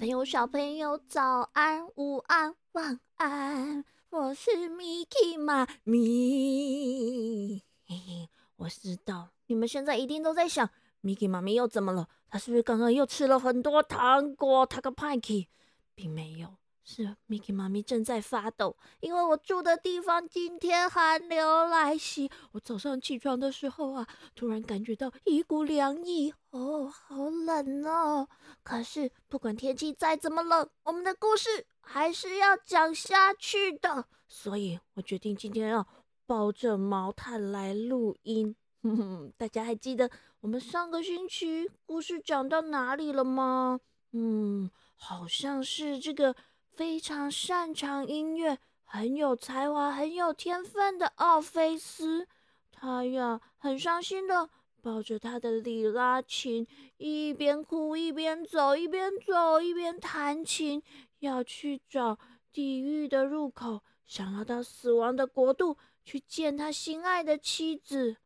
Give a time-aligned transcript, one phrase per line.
[0.00, 3.84] 朋友、小朋友，早安、午安、晚安！
[4.08, 7.62] 我是 Miki 妈咪。
[7.86, 10.70] 嘿嘿，我知道你们现在一定都在想
[11.02, 12.08] ，Miki 妈咪又怎么了？
[12.30, 14.64] 她是不是刚刚又吃了很多糖果？
[14.64, 15.50] 她个派 k
[15.94, 16.56] 并没有。
[16.92, 22.28] 是 Miki 妈咪正在发抖，因为我住的地方今天寒流来袭。
[22.50, 28.26] 我早上起床的时候啊，突然感觉到一股凉意，哦，好冷哦！
[28.64, 34.06] 可是不管天气再怎么冷，我们的故事还是要讲下去的。
[34.26, 35.86] 所以我决定今天要
[36.26, 38.56] 抱着毛毯来录音。
[38.82, 43.78] 哼哼，大家还记得我们上个星期故事讲到哪里了吗？
[44.10, 46.34] 嗯，好像是这个。
[46.80, 52.26] 非常擅长音乐、很有才华、很有天分的奥菲斯，
[52.72, 54.48] 他呀很伤心的
[54.80, 60.82] 抱着他的里拉琴，一边哭一边走，一边走一边弹琴，
[61.18, 62.18] 要去找
[62.50, 68.16] 地狱的入口，想要到死亡的国度去见他心爱的妻子。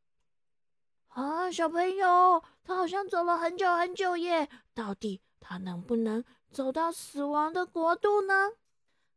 [1.09, 6.25] 啊，小朋友，他好像走了很久很久耶，到底他能不能？
[6.55, 8.33] 走到死亡的国度呢？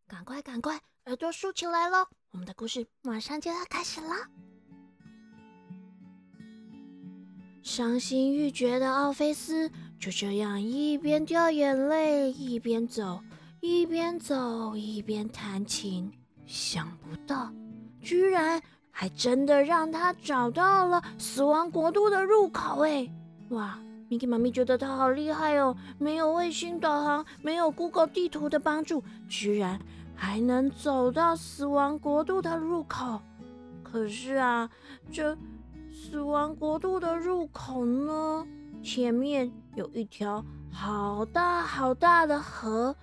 [0.07, 2.07] 赶快，赶快，耳朵竖起来喽！
[2.31, 4.09] 我们的故事马上就要开始了。
[7.61, 13.21] 伤心欲绝的奥菲斯就这样一边掉眼泪，一边走，
[13.61, 16.11] 一边走，一边弹琴。
[16.47, 17.53] 想不到，
[18.01, 22.79] 居然还真的让他找到了死亡国度的入口！
[22.83, 23.07] 哎，
[23.49, 23.77] 哇
[24.09, 25.75] ！Miki 妈咪觉得他好厉害哦！
[25.97, 29.79] 没有卫星导航，没有 Google 地图的帮助，居然
[30.15, 33.19] 还能走到死亡国度的入口。
[33.83, 34.69] 可是啊，
[35.11, 35.37] 这
[35.91, 38.45] 死亡国度的入口呢？
[38.83, 42.95] 前面有一条好大好大的河。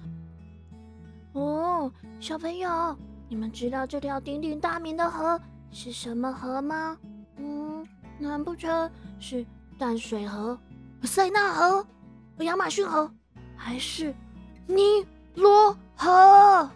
[1.33, 1.91] 哦，
[2.21, 2.97] 小朋友，
[3.29, 5.39] 你们知道这条鼎鼎大名的河
[5.71, 6.97] 是什么河吗？
[7.37, 7.87] 嗯，
[8.19, 9.45] 难不成是
[9.77, 10.57] 淡水河？
[11.07, 11.87] 塞纳河、
[12.39, 13.11] 亚马逊河，
[13.57, 14.15] 还是
[14.67, 16.71] 尼罗河？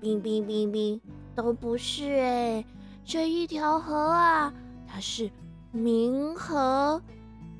[0.00, 1.00] 冰冰冰冰，
[1.34, 2.64] 都不是哎。
[3.04, 4.52] 这一条河啊，
[4.86, 5.30] 它是
[5.74, 7.00] 冥河。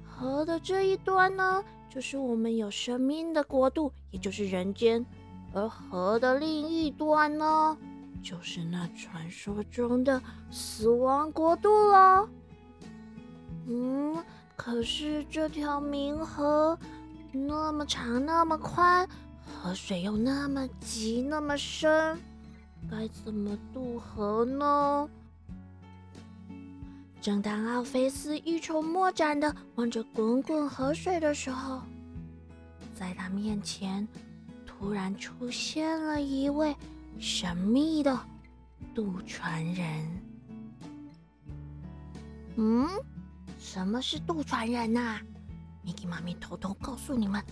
[0.05, 5.05] 河的这一端呢，就是我们有生命的国度，也就是人间；
[5.53, 7.77] 而河的另一端呢，
[8.23, 12.29] 就是那传说中的死亡国度了。
[13.67, 14.25] 嗯。
[14.57, 16.79] 可是这条冥河
[17.33, 19.07] 那么长那么宽，
[19.45, 22.19] 河水又那么急那么深，
[22.91, 25.09] 该怎么渡河呢？
[27.21, 31.83] 正当奥菲斯一筹莫展的望着滚滚河水的时候，
[32.95, 34.07] 在他面前
[34.67, 36.77] 突然出现了一位
[37.19, 38.19] 神秘的
[38.95, 40.23] 渡船人。
[42.57, 42.87] 嗯？
[43.65, 45.19] 什么是渡船人呐
[45.87, 47.43] ？Miki 妈咪偷偷告诉你们，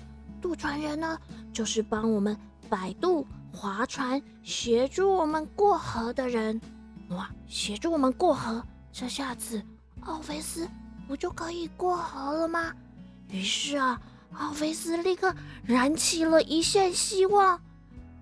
[0.42, 1.18] 渡船人呢，
[1.54, 2.36] 就是帮我们
[2.68, 6.60] 摆渡、划船、协助我们过河的人。
[7.08, 8.62] 哇，协助我们过河，
[8.92, 9.60] 这下子
[10.02, 10.68] 奥菲斯
[11.08, 12.74] 不就可以过河了吗？
[13.28, 13.98] 于是啊，
[14.34, 15.34] 奥菲斯立刻
[15.64, 17.58] 燃起了一线希望，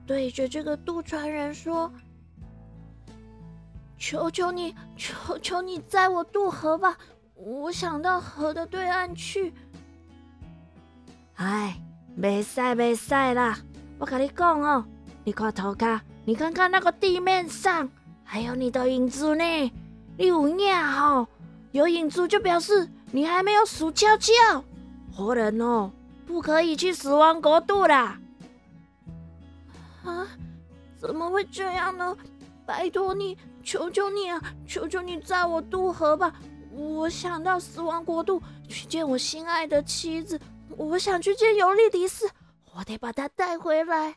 [0.07, 1.93] 对着这个渡船人说
[3.99, 6.97] ：“求求你，求求你载我渡河吧！”
[7.43, 9.55] 我想到河的对岸去。
[11.37, 11.81] 哎，
[12.15, 13.59] 没赛没赛啦！
[13.99, 14.85] 我跟你讲哦，
[15.25, 17.89] 你快头卡，你看看那个地面上
[18.25, 19.73] 还有你的影子呢。
[20.19, 21.27] 你有影哦，
[21.73, 24.33] 有影子就表示你还没有死翘翘。
[25.11, 25.91] 活人哦，
[26.27, 28.21] 不可以去死亡国度啦。
[30.05, 30.27] 啊？
[30.99, 32.15] 怎么会这样呢？
[32.67, 36.35] 拜托你，求求你啊，求求你载我渡河吧！
[36.71, 40.41] 我想到死亡国度去见我心爱的妻子，
[40.77, 42.31] 我想去见尤利迪斯，
[42.75, 44.17] 我得把她带回来。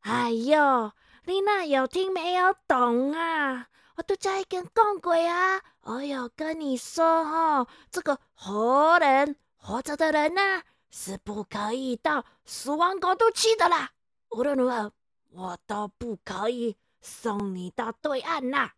[0.00, 0.92] 哎呦，
[1.24, 3.68] 丽娜有听没有懂啊？
[3.96, 5.60] 我都在跟讲过啊！
[5.80, 13.90] 我有，跟你说哈，这个活人活着的人呐，是不可以到死亡国度去的啦。
[14.30, 14.92] 无论如何，
[15.30, 18.70] 我都不可以送你到对岸呐。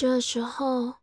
[0.00, 0.94] 这时候，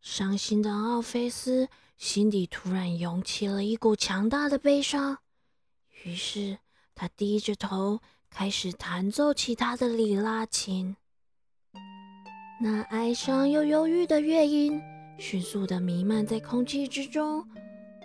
[0.00, 5.18] 伤心的奥菲斯心底突然涌起了一股强大的悲伤，
[6.04, 6.56] 于是
[6.94, 7.98] 他低着头
[8.30, 10.94] 开始弹奏起他的里拉琴。
[12.62, 14.80] 那哀伤又忧郁的乐音
[15.18, 17.44] 迅速的弥漫在空气之中，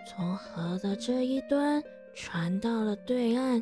[0.07, 1.83] 从河的这一端
[2.15, 3.61] 传到了对岸，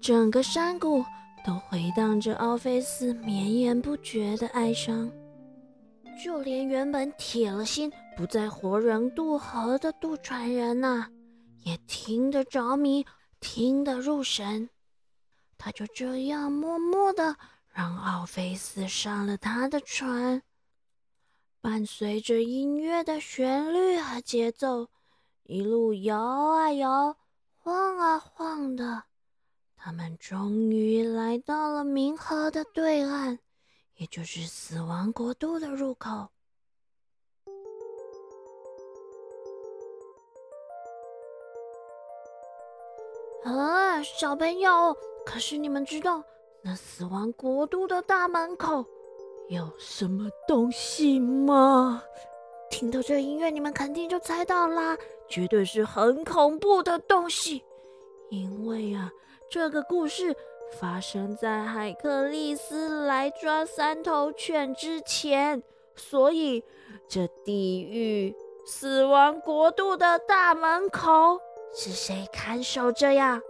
[0.00, 1.04] 整个山谷
[1.44, 5.10] 都回荡着奥菲斯绵延不绝的哀伤。
[6.22, 11.08] 就连原本铁了心不再活人渡河的渡船人呐，
[11.64, 13.04] 也听得着迷，
[13.38, 14.68] 听得入神。
[15.58, 17.36] 他就这样默默的
[17.72, 20.42] 让奥菲斯上了他的船，
[21.60, 24.88] 伴随着音乐的旋律和节奏，
[25.44, 27.16] 一路摇啊摇，
[27.54, 29.04] 晃啊晃的，
[29.76, 33.38] 他们终于来到了冥河的对岸。
[33.96, 36.10] 也就是死亡国度的入口。
[43.44, 44.94] 啊，小朋友，
[45.24, 46.22] 可是你们知道
[46.62, 48.84] 那死亡国度的大门口
[49.48, 52.02] 有什么东西吗？
[52.68, 57.64] 听到这音乐，你们肯定就猜到啦，绝对是很恐怖的东西。
[58.28, 59.10] 因为啊，
[59.48, 60.36] 这个故事。
[60.72, 65.62] 发生在海克利斯来抓三头犬之前，
[65.94, 66.62] 所以
[67.08, 68.34] 这地狱
[68.66, 71.40] 死亡国度的大门口
[71.74, 73.40] 是谁看守着呀？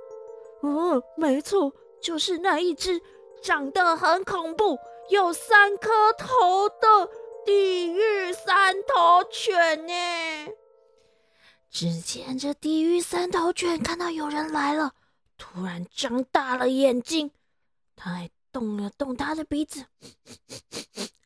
[0.63, 3.01] 哦，没错，就是那一只
[3.43, 4.79] 长得很恐怖、
[5.11, 7.11] 有三颗头的
[7.45, 9.93] 地狱三头犬呢。
[11.71, 14.93] 只见这地狱三头犬看到有人来了。
[15.37, 17.31] 突然张大了眼睛，
[17.95, 19.87] 他还动了动他的鼻子，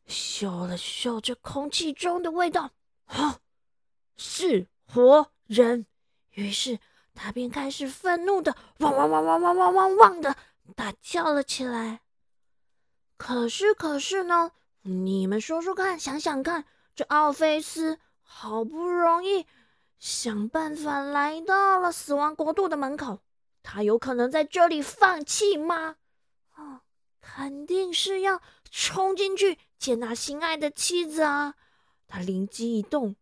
[0.05, 2.71] 嗅了嗅这空气中的味道，
[3.05, 3.39] 哈，
[4.17, 5.85] 是活人。
[6.31, 6.79] 于是
[7.13, 10.35] 他便开始愤怒的汪汪汪汪汪汪汪汪的
[10.75, 12.01] 大叫了起来。
[13.17, 14.51] 可是，可是呢？
[14.83, 16.65] 你们说说看，想想看，
[16.95, 19.45] 这奥菲斯好不容易
[19.99, 23.19] 想办法来到了死亡国度的门口。
[23.63, 25.97] 他有可能在这里放弃吗？
[26.55, 26.81] 哦，
[27.19, 31.55] 肯定是要冲进去见他心爱的妻子啊！
[32.07, 33.15] 他灵机一动，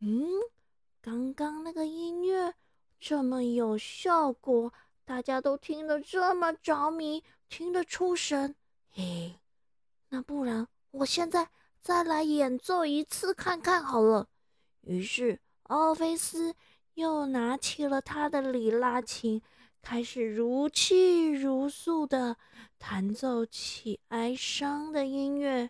[0.00, 0.28] 嗯，
[1.00, 2.54] 刚刚那个音乐
[3.00, 4.72] 这么有效果，
[5.04, 8.54] 大家都听得这么着迷，听得出神。
[8.92, 9.40] 嘿，
[10.08, 11.48] 那不然我现在
[11.80, 14.28] 再来演奏一次看看好了。
[14.82, 16.54] 于是奥菲斯
[16.94, 19.42] 又拿起了他的里拉琴。
[19.82, 22.36] 开始如泣如诉的
[22.78, 25.68] 弹奏起哀伤的音乐。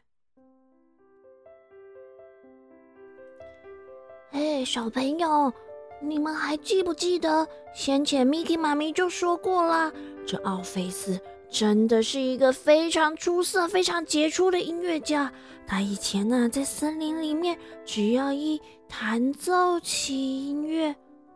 [4.30, 5.52] 哎，小朋友，
[6.00, 9.92] 你们还记不记得先前 Miki 妈咪就说过啦？
[10.24, 15.32] 这奥菲斯真的是一个非常出色、非常杰出的音乐家。
[15.66, 20.94] 他以前呢，在森林里面，只要一弹奏起音乐，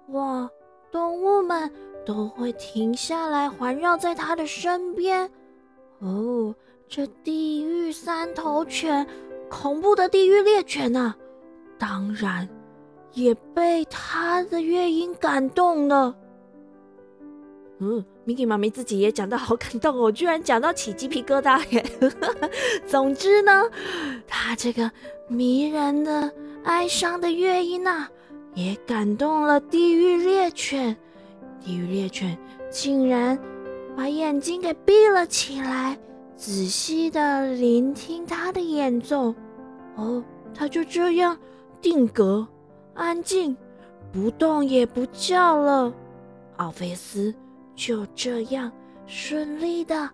[0.09, 0.51] 哇，
[0.91, 1.71] 动物们。
[2.07, 5.31] 都会停下来环绕在他的身边。
[5.99, 6.55] 哦，
[6.89, 9.07] 这地狱三头犬，
[9.51, 11.15] 恐怖的地狱猎犬呐，
[11.79, 12.49] 当然
[13.13, 16.17] 也被他的乐音感动了。
[17.81, 21.85] 嗯，Miki 妈咪自己也讲到好感动哦，居然讲到起鸡皮疙瘩耶。
[22.89, 23.69] 总之呢，
[24.27, 24.91] 他这个
[25.29, 26.33] 迷人的
[26.65, 28.09] 哀伤的乐音呐，
[28.55, 30.97] 也感动了地狱猎犬。
[31.61, 32.39] 地狱猎犬
[32.71, 33.39] 竟然
[33.97, 35.99] 把眼睛给闭了起来，
[36.37, 39.35] 仔细的聆听他的演奏。
[39.97, 40.23] 哦，
[40.55, 41.37] 他就这样
[41.81, 42.47] 定格、
[42.95, 43.57] 安静、
[44.13, 45.93] 不动也不叫了。
[46.57, 47.35] 奥菲斯
[47.75, 48.71] 就这样
[49.07, 50.09] 顺利的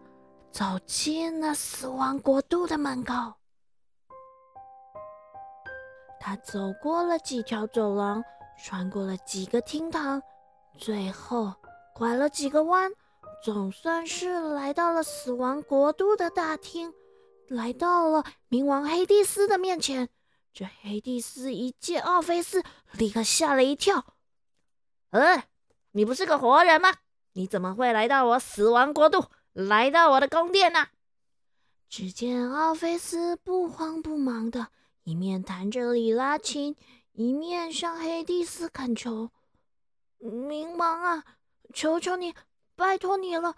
[0.50, 3.14] 走进了死亡国度的门口。
[6.26, 8.24] 他走过了几条走廊，
[8.56, 10.22] 穿过了几个厅堂。
[10.78, 11.52] 最后
[11.94, 12.90] 拐了几个弯，
[13.44, 16.94] 总算是来到了死亡国度的大厅，
[17.46, 20.08] 来到了冥王黑帝斯的面前。
[20.54, 22.62] 这黑帝斯一见奥菲斯，
[22.92, 24.06] 立刻吓了一跳
[25.12, 25.44] ：“呃，
[25.92, 26.94] 你不是个活人吗？
[27.34, 30.86] 你怎么会来到我死亡国度，来到我的宫殿呢？”
[31.90, 34.68] 只见奥菲斯不慌不忙的，
[35.04, 36.74] 一面弹着里拉琴，
[37.12, 39.30] 一面向黑蒂斯恳求。
[40.18, 41.24] 冥王啊，
[41.74, 42.34] 求求你，
[42.74, 43.54] 拜托你了，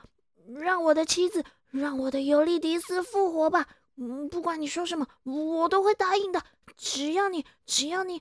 [0.56, 3.68] 让我的妻子，让我的尤利迪斯复活吧！
[3.94, 6.42] 嗯，不管你说什么，我都会答应的。
[6.76, 8.20] 只要你，只要你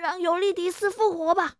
[0.00, 1.54] 让尤利迪斯复活吧！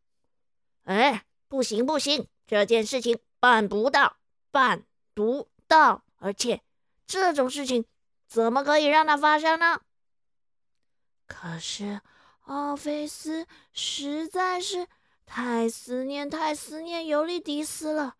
[0.82, 4.16] 哎，不行不行，这件事情办不到，
[4.50, 6.60] 办不到，而且
[7.06, 7.84] 这种事情
[8.26, 9.80] 怎么可以让它发生呢？
[11.36, 12.00] 可是
[12.42, 14.86] 奥菲斯实在是
[15.26, 18.14] 太思念、太思念尤利迪斯了。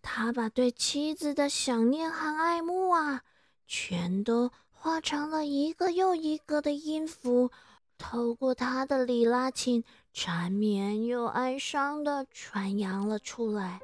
[0.00, 3.22] 他把对妻子的想念和爱慕啊，
[3.66, 7.50] 全都化成了一个又一个的音符，
[7.98, 13.80] 透过他的里拉琴，缠绵又哀伤的传扬了出来。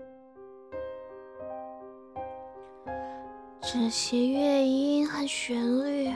[3.61, 6.13] 这些乐音和旋律，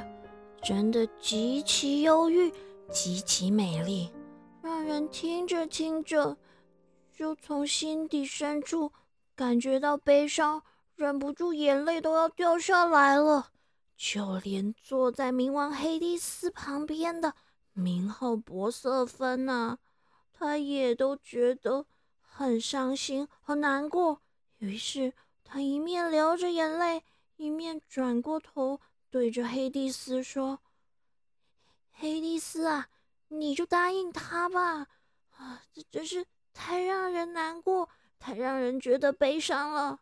[0.62, 2.52] 真的极其忧郁，
[2.88, 4.11] 极其美丽，
[4.62, 6.37] 让人听着听着，
[7.12, 8.92] 就从心底深处。
[9.35, 10.62] 感觉到悲伤，
[10.95, 13.49] 忍不住眼泪都要掉下来了。
[13.97, 17.35] 就连坐在冥王黑帝斯旁边的
[17.75, 19.78] 冥后博瑟芬呐，
[20.33, 21.87] 他也都觉得
[22.21, 24.21] 很伤心、很难过。
[24.59, 27.02] 于是他一面流着眼泪，
[27.37, 28.81] 一面转过头
[29.12, 30.59] 对着黑帝斯说
[31.92, 32.88] ：“黑帝斯啊，
[33.28, 34.88] 你就答应他吧！
[35.31, 37.88] 啊，这真是太让人难过。”
[38.19, 39.99] 太让人觉得悲伤了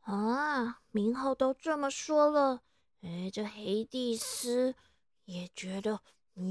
[0.00, 0.80] 啊！
[0.90, 2.62] 明浩都这么说了，
[3.02, 4.74] 哎，这黑帝斯
[5.26, 6.00] 也觉得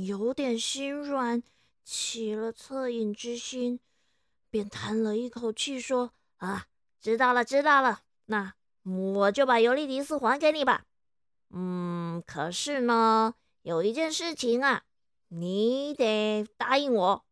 [0.05, 1.41] 有点心软，
[1.83, 3.79] 起了恻隐之心，
[4.51, 6.67] 便叹了一口气说：“啊，
[7.01, 10.85] 知道了，知道了，那我就把尤利迪斯还给你吧。
[12.35, 14.83] 可是呢，有一件事情啊，
[15.29, 17.25] 你得答应我。”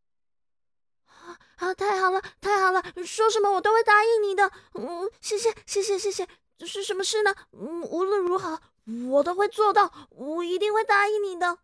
[1.60, 2.81] 啊，太好了，太好了！
[3.05, 4.50] 说什么我都会答应你的。
[4.75, 6.25] 嗯，谢谢，谢谢，谢谢。
[6.57, 7.36] 这是什么事呢？
[7.51, 8.62] 嗯，无论如何，
[9.10, 11.57] 我都会做到，我一定会答应你的。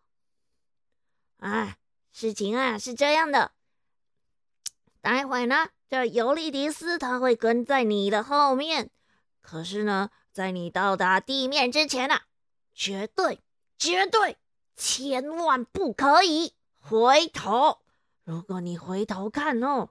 [1.38, 1.78] 哎，
[2.12, 3.54] 事情啊是这样的，
[5.00, 8.92] 待会呢，这尤利迪斯他会跟在你的后面。
[9.42, 12.24] 可是呢，在你到达地面之前啊，
[12.80, 13.42] 绝对、
[13.78, 14.38] 绝对、
[14.78, 17.80] 千万不可以回头。
[18.24, 19.90] 如果你回头看哦，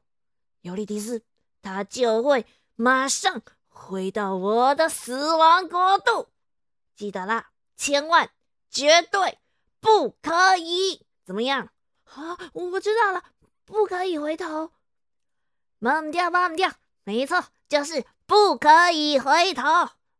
[0.62, 1.22] 尤利迪斯
[1.60, 6.28] 他就会马上回到我的死亡国度。
[6.96, 8.30] 记得啦，千万
[8.70, 9.38] 绝对
[9.80, 11.68] 不可以怎么样？
[12.04, 13.22] 好，我知道了，
[13.66, 14.70] 不可以回头。
[15.80, 16.72] 忘掉，忘掉，
[17.04, 19.62] 没错，就是不可以回头。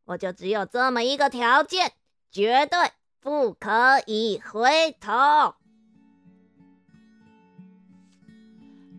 [0.05, 1.95] 我就只有这么一个条件，
[2.31, 2.79] 绝对
[3.21, 5.55] 不可以回头。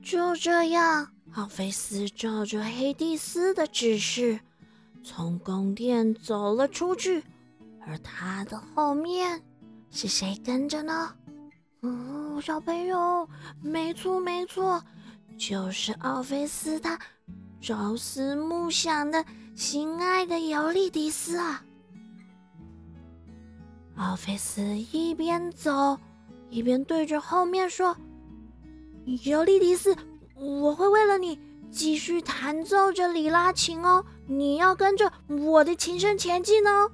[0.02, 4.40] 就这样，奥菲斯照着黑蒂斯的指示，
[5.04, 7.24] 从宫殿走了出去。
[7.86, 9.42] 而他的后面
[9.90, 11.16] 是谁跟着呢？
[11.82, 13.28] 哦，小朋友，
[13.62, 14.84] 没错没错，
[15.38, 17.00] 就是奥菲斯他
[17.62, 19.24] 朝思暮想的
[19.56, 21.64] 心爱的尤利迪斯啊！
[24.00, 24.62] 奥菲斯
[24.94, 25.98] 一边走，
[26.50, 27.96] 一边对着后面说。
[29.24, 29.94] 尤利迪斯，
[30.36, 31.38] 我会为了你
[31.70, 34.06] 继续弹奏着里拉琴哦。
[34.26, 36.90] 你要跟着我的琴声前进哦。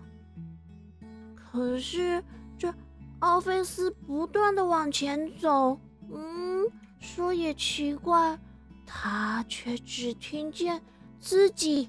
[1.35, 2.23] 可是
[2.57, 2.73] 这
[3.19, 5.79] 奥菲斯不断的往前走，
[6.11, 6.65] 嗯，
[6.97, 8.39] 说也奇怪，
[8.83, 10.81] 他却只听见
[11.19, 11.87] 自己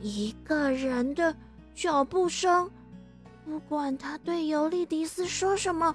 [0.00, 1.34] 一个人的
[1.74, 2.70] 脚步声。
[3.44, 5.94] 不管他对尤利迪斯说什么，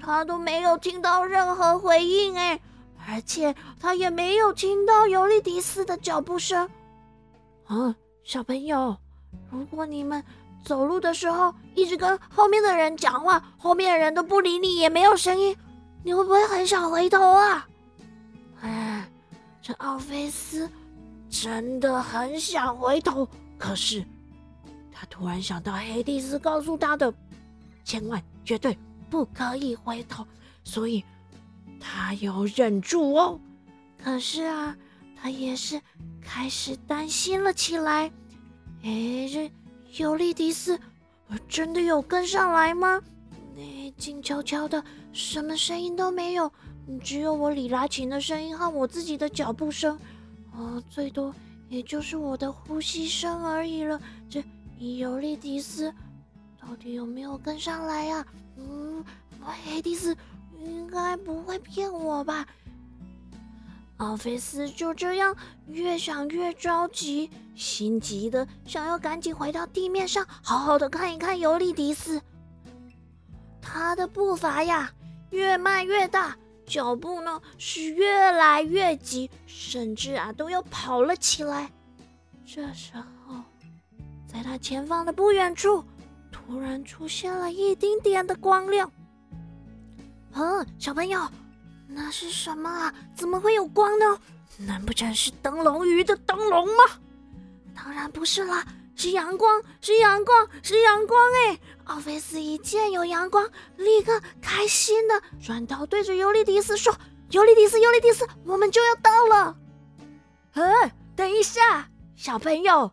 [0.00, 2.36] 他都没有听到任何回应。
[2.36, 2.60] 哎。
[3.06, 6.66] 而且他也没有听到尤利迪斯的脚步声。
[7.66, 8.96] 啊，小朋友，
[9.50, 10.24] 如果你们
[10.64, 15.54] 走路的时候一直跟后面的人讲话，后面的人都不理你，也没有声音，
[16.02, 17.68] 你会不会很想回头啊？
[18.62, 19.06] 哎，
[19.60, 20.66] 这奥菲斯
[21.28, 24.02] 真的很想回头，可是
[25.04, 27.12] 突然想到黑蒂斯告诉他的，
[27.84, 28.76] 千万绝对
[29.10, 30.26] 不可以回头，
[30.62, 31.04] 所以。
[31.86, 33.38] 他有忍住哦，
[34.02, 34.74] 可是啊，
[35.14, 35.78] 他也是
[36.18, 38.10] 开始担心了起来。
[38.82, 39.52] 哎，这
[39.98, 40.80] 尤利迪斯
[41.46, 43.02] 真的有跟上来吗？
[43.58, 44.82] 哎，静悄悄的，
[45.12, 46.50] 什么声音都没有，
[47.02, 49.98] 只有我里拉琴的声音和我自己的脚步声。
[50.52, 51.34] 哦，最多
[51.68, 54.00] 也就是我的呼吸声而已了。
[54.30, 54.42] 这
[54.78, 55.92] 尤利迪斯
[56.60, 58.26] 到底有没有跟上来呀？
[58.56, 59.04] 嗯，
[59.40, 60.16] 黑迪斯。
[60.64, 62.46] 应该不会骗我吧？
[63.98, 72.22] 奥菲斯就这样越想越着急，心急的想要赶紧回到地面上，好好的看一看尤利迪斯。
[73.60, 74.90] 他的步伐呀
[75.30, 81.70] 越迈越大，脚步呢是越来越急，甚至啊都要跑了起来。
[82.46, 83.02] 这时候，
[84.34, 85.84] 在他前方的不远处，
[86.32, 88.90] 突然出现了一丁点的光亮。
[90.32, 91.24] 嗯，小朋友，
[91.86, 92.92] 那是什么啊？
[93.14, 94.18] 怎么会有光呢？
[94.58, 96.98] 难不成是灯笼鱼的灯笼吗？
[97.76, 101.16] 当然不是啦，是阳光，是阳光，是阳光！
[101.46, 106.92] 哎，奥菲斯一见有阳光，立刻开心的转头对着尤利迪斯说
[107.30, 109.56] ：“尤利迪斯，尤利迪斯，我们就要到了。”
[110.54, 112.90] 哎，等一下，小朋友，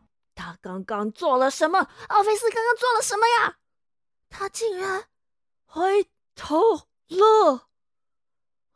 [0.61, 1.89] 刚刚做了什么？
[2.09, 3.57] 奥菲斯刚刚做了什么呀？
[4.29, 5.07] 他竟然
[5.65, 7.67] 回头了！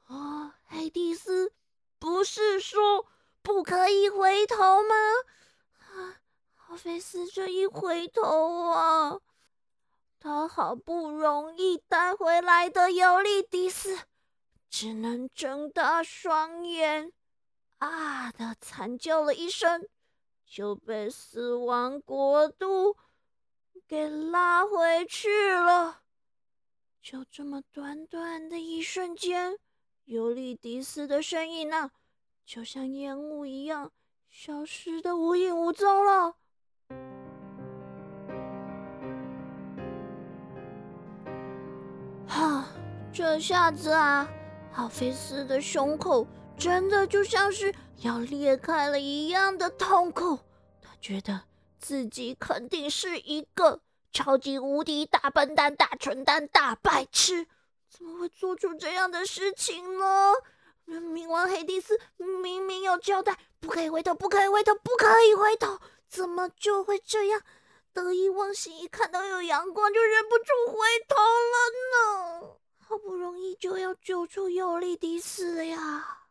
[0.07, 1.53] 哦，黑蒂斯，
[1.99, 3.07] 不是说
[3.41, 4.95] 不可以回头吗？
[5.79, 6.19] 啊，
[6.67, 9.19] 奥菲斯这一回头啊，
[10.19, 13.99] 他好不容易带回来的尤利迪斯，
[14.69, 17.13] 只能睁大双眼。
[17.77, 19.87] 啊的惨叫了一声，
[20.45, 22.95] 就被死亡国度
[23.87, 26.01] 给拉回去了。
[27.01, 29.57] 就这么短短的一瞬间，
[30.05, 31.91] 尤利迪斯的身影呢，
[32.45, 33.91] 就像烟雾一样，
[34.29, 36.35] 消失的无影无踪了。
[42.27, 42.67] 哈，
[43.13, 44.27] 这下子啊，
[44.75, 46.25] 奥菲斯的胸口。
[46.57, 50.39] 真的就像是要裂开了一样的痛苦。
[50.81, 51.41] 他觉得
[51.79, 57.47] 自己肯定是一个超级无敌大笨蛋、大蠢蛋、大白痴，
[57.89, 60.33] 怎么会做出这样的事情呢？
[60.87, 67.41] 冥王黑帝斯明明有交代，不可以回头，不可以回头，不可以回头，怎么就会这样
[67.91, 68.77] 得意忘形？
[68.77, 72.57] 一看到有阳光就忍不住回头了呢？
[72.87, 76.24] 好不容易就要救出尤利迪斯呀！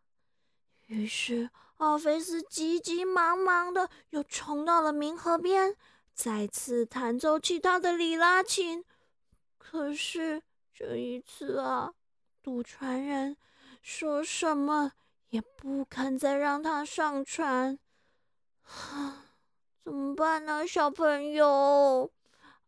[0.87, 5.77] 于是，奥菲斯急急忙忙的又冲到了冥河边，
[6.13, 8.85] 再次弹奏起他的里拉琴。
[9.59, 10.43] 可是
[10.73, 11.95] 这一次啊，
[12.43, 13.37] 渡船人
[13.83, 14.93] 说什么
[15.31, 17.79] 也不肯再让他上船。
[19.83, 22.11] 怎么办呢，小朋友？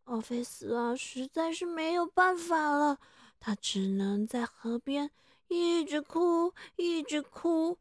[0.04, 2.98] 奥菲斯啊，实在是没有办法了，
[3.38, 5.10] 他只能在河边
[5.48, 7.78] 一直哭，一直哭。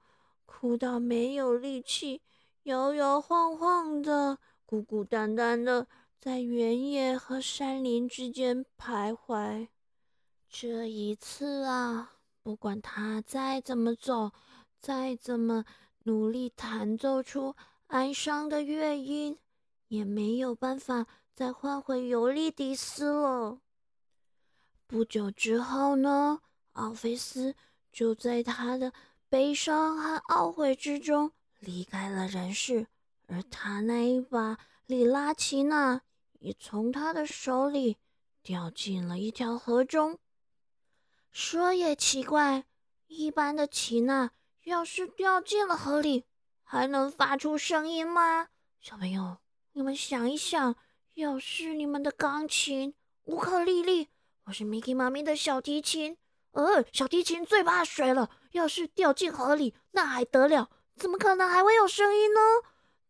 [0.58, 2.22] 哭到没有力气，
[2.64, 5.86] 摇摇晃晃的，孤孤单单的，
[6.18, 9.68] 在原野和山林之间徘徊。
[10.50, 14.32] 这一次啊，不管他再怎么走，
[14.80, 15.66] 再怎么
[16.04, 17.54] 努力弹奏出
[17.88, 19.38] 哀伤的乐音，
[19.90, 23.60] 也没有办法再换回尤利迪斯了。
[24.88, 26.40] 不久之后呢，
[26.72, 27.56] 奥菲斯
[27.92, 28.94] 就在他的。
[29.36, 32.88] 悲伤和懊悔之中离开了人世，
[33.28, 36.04] 而他那一把里拉琴呢，
[36.40, 37.98] 也从他的手里
[38.42, 40.20] 掉进了一条河中。
[41.34, 42.64] 说也奇怪，
[43.08, 44.32] 一般的琴呢，
[44.64, 46.24] 要是掉进了河里，
[46.64, 48.48] 还能发出声音吗？
[48.80, 49.40] 小朋友，
[49.74, 50.78] 你们想一想，
[51.16, 52.96] 要是你们的钢琴、
[53.26, 54.08] 乌克丽丽，
[54.46, 56.16] 或是 Mickey 妈咪的小提琴，
[56.52, 58.30] 呃，小提琴最怕水了。
[58.56, 60.70] 要是掉进河里，那还得了？
[60.96, 62.40] 怎么可能还会有声音呢？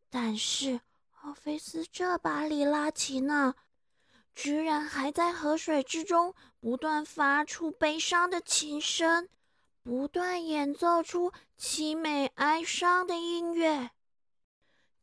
[0.10, 0.82] 但是
[1.22, 3.54] 奥菲斯这把里拉琴呢，
[4.34, 9.30] 居然还在河水之中不断发出悲伤的琴声，
[9.84, 13.92] 不断演奏出凄美哀伤的音乐。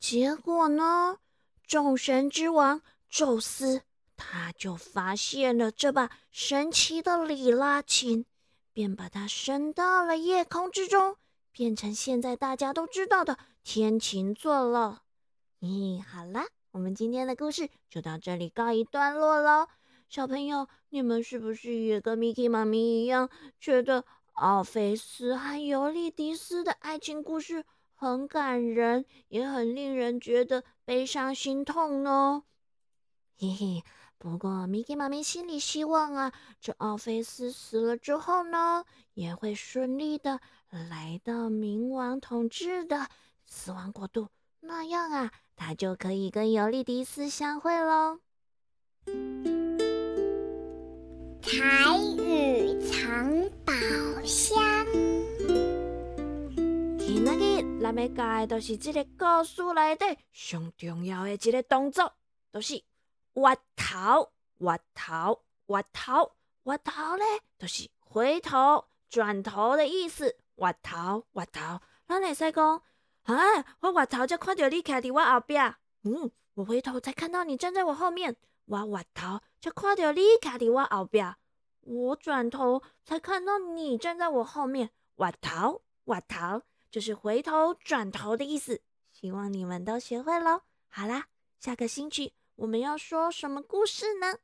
[0.01, 1.19] 结果呢，
[1.65, 3.83] 众神之王宙斯
[4.17, 8.27] 他就发现了这把神奇的里拉琴。
[8.73, 11.17] 便把它升到了夜空之中，
[11.53, 15.03] 变成现在大家都知道的天琴座了。
[15.61, 19.69] 咦，好啦，我们今天的故事就到这里告一段落喽。
[20.09, 23.29] 小朋友，你们是不是也跟 mikey 妈咪一样，
[23.61, 32.43] 觉得奥菲斯和尤利迪斯的爱情故事很感人，也很令人觉得悲伤心痛呢？
[33.39, 33.85] 嘿嘿。
[34.23, 40.39] 不过，米奇妈咪心里希望啊，这奥菲斯死了之后呢，也会顺利的
[40.71, 43.09] 来到冥王统治的
[43.45, 44.29] 死亡国度，
[44.61, 48.21] 那样啊，他就可以跟尤利迪斯相会喽。
[51.43, 53.73] 彩雨藏宝
[54.25, 54.87] 箱，
[56.97, 62.13] 今仔日咱要教的都是这个故事内底上重要的一个动作，
[62.53, 62.85] 都是。
[63.35, 66.33] 挖头，挖头，挖头，
[66.65, 67.25] 挖头咧，
[67.59, 70.37] 就是回头、转头的意思。
[70.57, 72.83] 挖头，挖头，咱会使讲，
[73.23, 73.35] 啊，
[73.81, 75.57] 我挖头才看到你徛伫我后壁。
[76.03, 78.37] 嗯，我回头才看到你站在我后面。
[78.67, 81.21] 我挖头才看到你徛伫我后壁。
[81.81, 84.91] 我转头才看到你站在我后面。
[85.17, 88.83] 瓦头瓦头就是回头转头的意思。
[89.13, 90.63] 希望你们都学会喽。
[90.89, 91.27] 好啦，
[91.59, 94.39] 下个星期我们要说什么故事呢？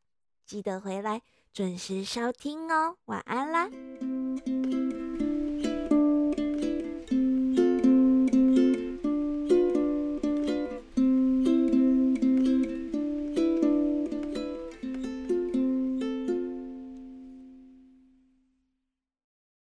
[0.45, 2.97] 记得回来准时收听哦。
[3.05, 3.71] 晚安啦。